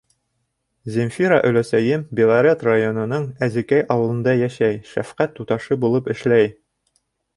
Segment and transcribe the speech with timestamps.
[0.95, 6.51] Земфира өләсәйем Белорет районының Әзекәй ауылында йәшәй, шәфҡәт туташы булып эшләй.